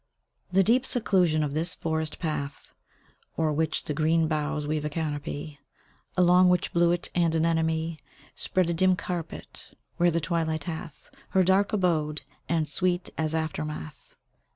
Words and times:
The 0.51 0.63
deep 0.63 0.83
seclusion 0.83 1.43
of 1.43 1.53
this 1.53 1.75
forest 1.75 2.17
path, 2.17 2.73
O'er 3.37 3.53
which 3.53 3.83
the 3.83 3.93
green 3.93 4.27
boughs 4.27 4.65
weave 4.65 4.83
a 4.83 4.89
canopy, 4.89 5.59
Along 6.17 6.49
which 6.49 6.73
bluet 6.73 7.11
and 7.13 7.35
anemone 7.35 7.99
Spread 8.33 8.71
a 8.71 8.73
dim 8.73 8.95
carpet; 8.95 9.77
where 9.97 10.09
the 10.09 10.19
twilight 10.19 10.63
hath 10.63 11.11
Her 11.29 11.43
dark 11.43 11.71
abode; 11.71 12.23
and, 12.49 12.67
sweet 12.67 13.11
as 13.15 13.35
aftermath. 13.35 14.15